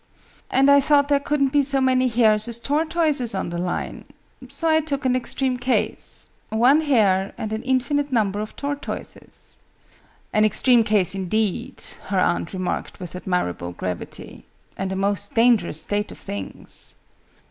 [0.49, 4.05] "And I thought there couldn't be so many hares as tortoises on the Line:
[4.49, 9.57] so I took an extreme case one hare and an infinite number of tortoises."
[10.33, 14.43] "An extreme case, indeed," her aunt remarked with admirable gravity:
[14.75, 16.95] "and a most dangerous state of things!"